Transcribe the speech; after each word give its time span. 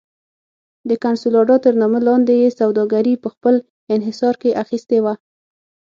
د 0.89 0.91
کنسولاډا 1.03 1.55
تر 1.65 1.73
نامه 1.81 1.99
لاندې 2.07 2.33
یې 2.43 2.49
سوداګري 2.59 3.13
په 3.23 3.27
خپل 3.33 3.55
انحصار 3.95 4.35
کې 4.41 4.57
اخیستې 4.63 4.97
وه. 5.03 5.13